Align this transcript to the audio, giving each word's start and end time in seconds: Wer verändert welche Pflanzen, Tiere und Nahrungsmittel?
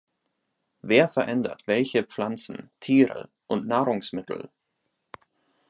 Wer 0.81 1.07
verändert 1.07 1.67
welche 1.67 2.01
Pflanzen, 2.03 2.71
Tiere 2.79 3.29
und 3.45 3.67
Nahrungsmittel? 3.67 4.49